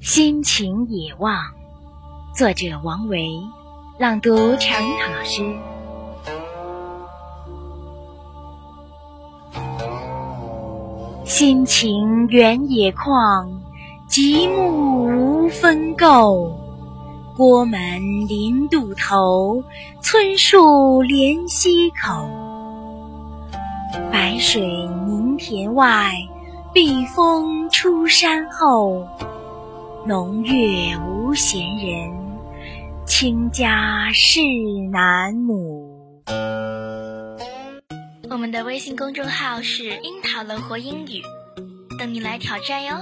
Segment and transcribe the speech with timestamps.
[0.00, 1.36] 心情野望，
[2.34, 3.30] 作者王维，
[3.98, 5.42] 朗读乔樱桃老师。
[11.24, 13.48] 心情原野旷，
[14.08, 16.50] 极目无分垢。
[17.36, 17.80] 郭门
[18.28, 19.64] 临渡头，
[20.02, 22.28] 村树连溪口。
[24.10, 24.60] 白水
[25.06, 26.12] 凝田外，
[26.72, 29.06] 避风出山后。
[30.06, 32.10] 农月无闲人，
[33.06, 34.40] 清家事
[34.90, 36.22] 难母。
[38.30, 41.22] 我们的微信公众号是“樱桃乐活英语”，
[41.98, 42.96] 等你来挑战哟。